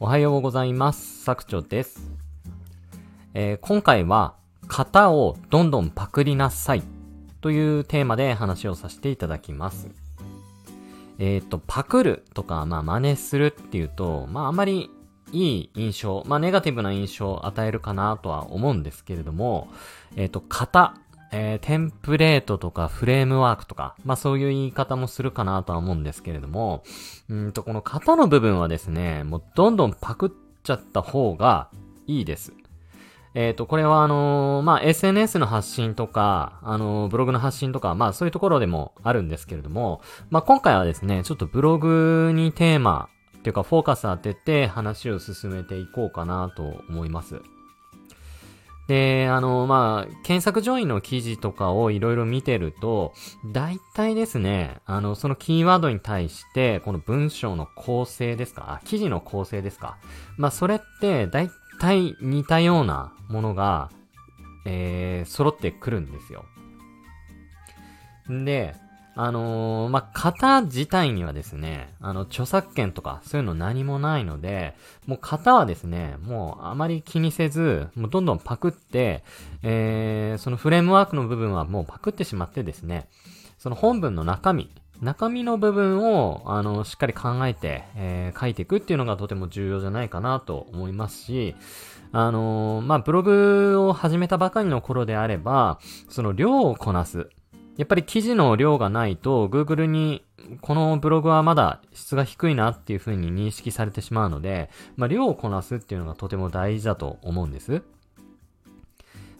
[0.00, 1.22] おはようございます。
[1.22, 2.10] 作長です。
[3.32, 4.34] えー今回は、
[4.66, 6.82] 型をどんどんパクりなさい
[7.40, 9.88] というテーマで話をさせていただきます。
[11.20, 14.90] えっ、と、パクるとか、まあ、真似するっていうと、まあ、あまり
[15.30, 19.68] いい印象、まあ、ネガティブな印象を与えるかなとは思うんですけれども、
[20.16, 20.94] えっ、と、型、
[21.36, 26.84] えーテンプレートとかフレームワークとか、まあそういう言い方もするかなとは思うんですけれども、
[27.28, 30.30] うんと、この型の部分はですね、もうどんどんパクっ
[30.62, 31.70] ちゃった方が
[32.06, 32.52] いいです。
[33.34, 43.08] えっ、と、これはあのーまあ SNS の発信とか、あのーブログの発信とか、まあそういうところでもあるんですけれども、まあ今回はですね、ちょっとブログにテーマ、
[43.38, 47.42] っていうかフォーカス当てて話を進めていこうかなと思います。
[48.86, 53.14] で、あの、まあ、検索上位の記事とかをいろいろ見てると、
[53.52, 59.96] 大体ですね、あの、そのキーワードに対して、この文章の構成ですか、記事の構成ですか？
[60.36, 61.48] まあ、それって、大
[61.80, 63.90] 体似たようなものが、
[64.66, 66.44] えー、揃ってくるんですよ。
[68.30, 68.74] んで、
[69.16, 74.74] あのーまあ、型自体にはですね、あの、著作権とかそういうの何もないので、
[75.06, 79.22] もう型はですね、もうあまり気にせず、もうどんどんパクって、
[79.62, 83.08] えー、そのフレームワークの部分はもうパクってしまってですね、
[83.58, 84.70] その本文の中身、
[85.00, 91.54] 中身の部分を、あの、しっかり考えて、えー書いていくっていうのがとても重要じゃないかなと思いますし、
[92.10, 97.28] あのーまあ、ブログを始めたばかりの頃であれば、その量をこなす。
[97.76, 100.24] やっぱり記事の量がないと、Google に、
[100.60, 107.82] このブログはまだ質が低いなっていう風に認識されてしまうので、まあ、量をこなすっていうのがとても大事だと思うんです。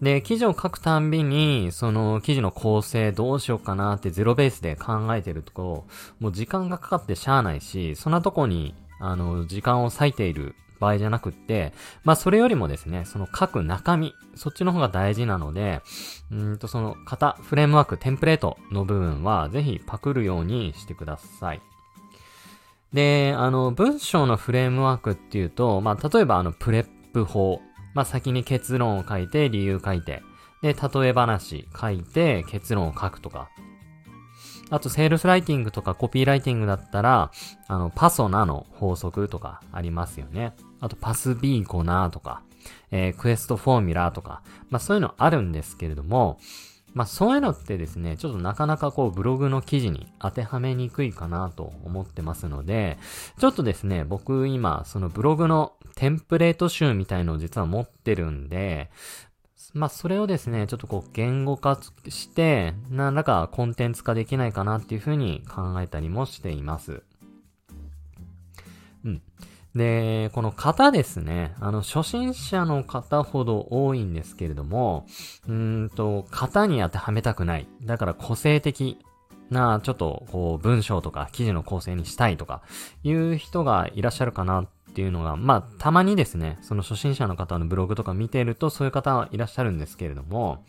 [0.00, 5.86] で、記事を書くたんびに、その記事の構成どうしようかなってゼロベースで考えてると、
[6.20, 15.82] もう時間がかかってしゃあないし、そんなとこに、あの、時間を割いている場合じゃなくって、まあそれよりもですね、その書く中身、そっちの方が大事なので、
[16.32, 21.60] うんとその型、フレームワーク、テンプレートの部分はぜひパクるようにしてください。
[22.92, 27.60] で、あの、文章のフレームワークっていうと、まあ例えばあの、 PREP 法。
[27.94, 30.22] まあ先に結論を書いて、理由書いて、
[30.62, 33.50] で、例え話書いて、結論を書くとか。
[34.70, 37.30] あと、セールスライティングとかコピーライティングだったら、
[37.66, 40.54] あの、 PASONA の法則とかありますよね。
[40.80, 42.42] あと、 PASBECONA とか、
[42.90, 46.38] えー QUEST フォーミュラーとか、まあそういうのあるんですけれども、
[46.92, 52.98] まあそういうのってですね、ちょっとなかなかこうブログの記事に当てはめにくいかなと思ってますので、
[53.38, 58.90] ちょっとですね、僕今そのブログのテンプレート集みたいのを実は持ってるんで、
[59.74, 67.02] まあそれをですね、ちょっとこう言語化して、何らかコンテンツ化できないかなっていうふうに考えたりもしています。
[69.04, 69.22] うん。
[69.74, 71.54] で、この型ですね。
[71.60, 75.06] あの、初心者の方ほど多いんですけれども、
[75.46, 77.68] うんと、型に当てはめたくない。
[77.84, 78.98] だから個性的
[79.48, 82.62] な、ちょっと、こう、文章とか記事の構成にしたいとか、
[83.04, 90.64] いう人がいらっしゃるかなっっていうのが、まあ、たまにですね、その初心者の方のブログとか見てると、そういう方はいらっしゃるんですけれども、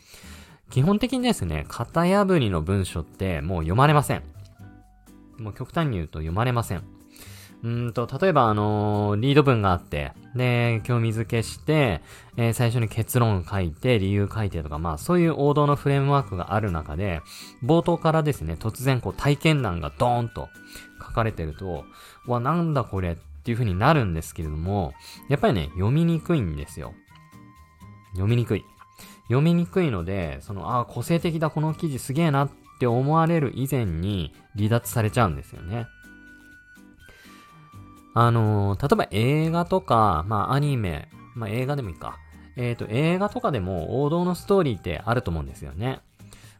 [0.69, 4.23] 基本的にですね、型破りの文章ってもう読まれません。
[5.37, 6.83] もう極端に言うと読まれません。
[7.63, 12.01] うんと、例えばあのーリード文があって、で、興味づけして、
[12.37, 17.21] えー最初に結論書いて、理由書いてとか、まあそういう王道のフレームワークがある中で、
[17.63, 20.49] 冒頭からですね、突然こう体験談がドーンと
[20.99, 21.85] 書かれてると、
[22.27, 24.93] わ、なんだこれっっていう風になるんですけれども、
[25.27, 26.93] やっぱりね、読みにくいんですよ。
[28.11, 28.65] 読みにくい。
[29.23, 35.87] 読みにくいので、その、ああ、個性的だ、この記事すげえなって思われる以前に離脱されちゃうんですよね。
[38.13, 42.17] あのー例えば映画とか、まあアニメ、まあ映画でもいいか。
[42.57, 46.01] えっ、と、映画とかでも王道のストーリーってあると思うんですよね。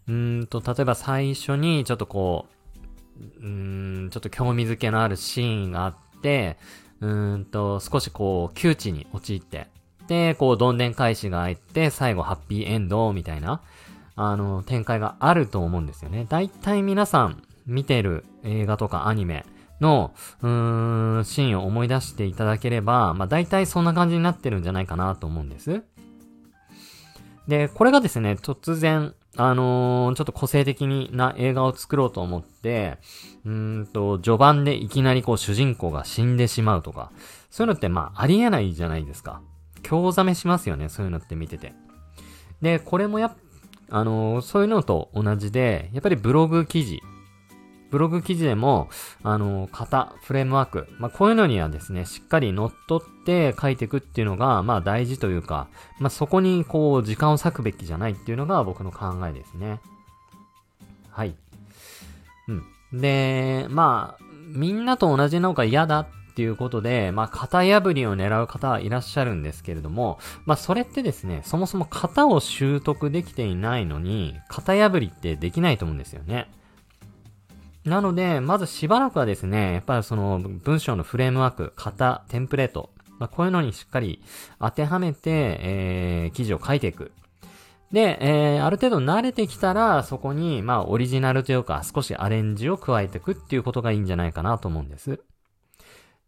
[0.08, 2.48] うんと、例えば最初にちょっとこ
[3.40, 6.00] う、うーん、ちょっと興味づけのあるシーンがあって、
[7.02, 9.68] うーんと、少しこう、窮地に陥って、
[10.08, 13.62] で、こう、どんでん返しが入って、最後ハッピーエンドみたいな、
[14.16, 16.26] あの、展開があると思うんですよね。
[16.30, 19.46] 大体皆さん見てる映画とかアニメ
[19.80, 25.84] の、うーん、シーンを思い出していただければ、まあ大体そんな感じになってるんじゃないかなと思うんです。
[27.48, 32.98] で、これがですね、突然、あのーちょっと個性的にな映画を作ろうと思って、
[33.46, 37.12] うんと、序盤でいきなりこう主人公が死んでしまうとか、
[37.50, 39.42] そういうのってまあありえないじゃないですか。
[39.84, 41.74] 興ざめしますよね、そういうのって見てて。
[42.62, 43.36] で、これもや、
[43.90, 47.02] あのーそういうのと同じで、やっぱりブログ記事
[47.92, 48.90] ブログ記事でも、
[49.22, 55.68] あの、型、フレームワーク、まあ、こういうのにはですね、しっかり乗っ取って書いていくっていうのが、まあ、大事というか、
[56.00, 59.80] まあ、そこに、こう、時間を割くべきじゃないっていうのが僕の考えですね。
[61.12, 61.36] はい。
[62.48, 63.00] うん。
[63.00, 76.50] で、まあ、みんなと同じのが嫌だっていうことで、まあ、型破りを狙う方はいらっしゃるんですけれども、まあ、それってですね、そもそも型を習得できていないのに、型破りってできないと思うんですよね。
[77.86, 84.22] なので、まずしばらくはですね、やっぱりその文章のフレームワーク、型、テンプレート、まあ、こういうのにしっかり
[84.60, 85.20] 当てはめて、
[85.62, 87.12] えー、記事を書いていく。
[87.92, 95.20] で、えー、ある程度慣れてきたら、そこに、まあ、オリジナルというか、少しアレンジを加えていくっていうことがいいんじゃないかなと思うんです。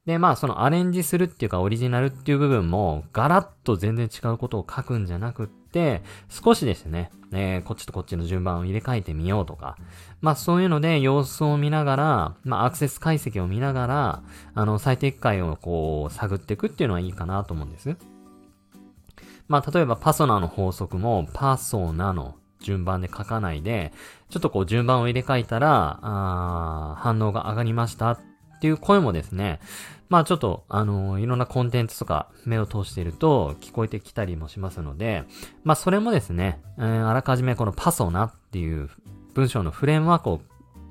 [0.06, 9.78] で、まあ、そのアレンジするっていうか、オリジナルっていう部分も、ガラッと全然違うことを書くんじゃなくって、少しですね、えー、こっちとこっちの順番を入れ替えてみようとか、
[10.20, 14.24] まあ、そういうので様子を見ながら、まあ、アクセス解析を見ながら、
[14.54, 17.96] あの、最適解をこう、探っていくっていうのはいいかなと思うんです。
[19.48, 23.94] まあ、例えばパソナの法則も、パソナの順番で書かないで、
[24.30, 28.20] ちょっとこう順番を入れ替えたら、あ反応が上がりました
[28.64, 29.60] っていう声もですね、
[30.08, 35.26] まあちょっと、あのいろんなコンテンツとか目を通していると聞こえてきたりもしますので、
[35.66, 38.90] まあそれもですね、えー、あらかじめこのパソナっていう
[39.34, 40.40] 文章のフレームワークを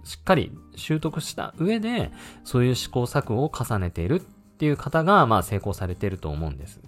[0.04, 2.12] しっかり習得した上で、
[2.44, 6.78] そういう試行錯誤を重ねているっていう方が、まあ成功されていると思うんです。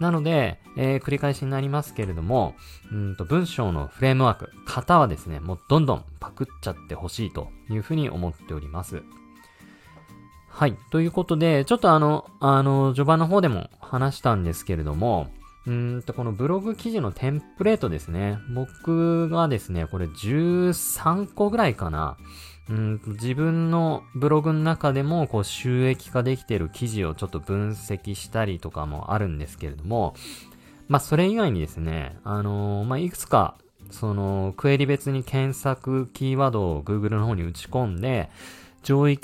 [0.00, 2.54] なので、えー、繰り返しになりますけれども、
[2.90, 9.02] うんと文章のフレームワーク、型はですね、もうどんどんパクっちゃってほしいというふうに思っております。
[10.48, 10.76] はい。
[10.90, 15.28] ということで、ちょっとあの、あの、序盤の方でも話したんですけれども、
[15.66, 18.38] うんと、このブログ記事のテンプレートですね。
[18.54, 22.16] 僕がですね、これ13個ぐらいかな。
[22.70, 30.14] うん自分のブログの中でもこう収益化できている記事をちょっと分析したりとかもあるんですけれども、
[30.88, 33.56] まあそれ以外にですね、あのー、まあいくつか
[33.90, 38.30] そのクエリ別に検索キーワードを Google の方に打ち込んで、
[38.84, 39.18] 上位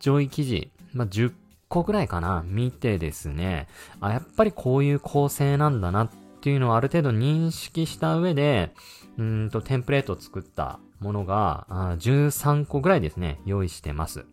[0.00, 1.32] 上位記事、まあ10
[1.68, 3.68] 個ぐらいかな、見てですね、
[4.00, 6.10] あ、やっぱりこういう構成なんだなっ
[6.42, 8.74] ていうのをある程度認識した上で、
[9.16, 11.66] うんとテンプレートを作ったものが、
[11.98, 14.24] 13個ぐらいですね、用意してます。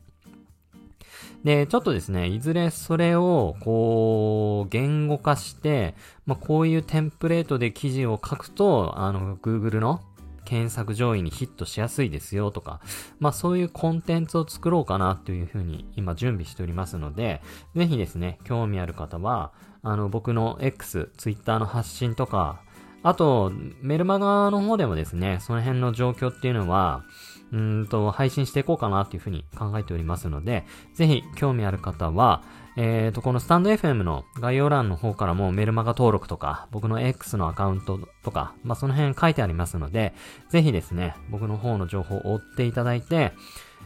[1.43, 5.95] で、ちょっとですね、いずれそれを、こう、言語化して、
[6.25, 10.01] まあ、こういうテンプレートで記事を書くと、あの、Google の
[10.49, 12.81] 検索上位にヒットしやすいですよとか、
[13.19, 17.43] まあそういうコンテンツを作ろうかなというふうに今準備しておりますので、
[17.75, 19.51] ぜひですね、興味ある方は、
[19.83, 22.63] あの僕の X、Twitter の発信とか、
[23.03, 23.51] あと、
[23.81, 27.03] メルマガの方でもですね、その辺の状況っていうのは、
[27.51, 32.43] うんと、配信していこうかなっていうふうに考えておりますので、ぜひ興味ある方は、
[32.75, 40.13] えっ、ー、と、このスタンド FM の概要欄の方からもメルマガ登録とか、僕の X のアカウントとか、まあ、その辺書いてありますので、
[40.49, 43.33] ぜひですね、僕の方の情報を追っていただいて、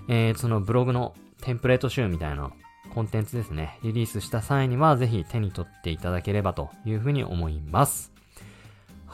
[0.09, 2.51] えー、そのブログのテンプレート集みたいな
[2.93, 8.12] コンテンツですね、リリースした際には、ぜひ手に取っていただければというふうに思います。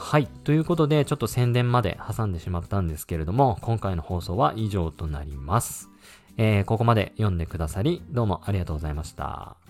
[0.01, 0.27] はい。
[0.45, 5.89] ということで、ちょっと宣伝まで挟んでしまったんですけれども、今回の放送は以上となります。
[6.37, 9.68] えー、ここまで読んでくださり、どうもありがとうございました。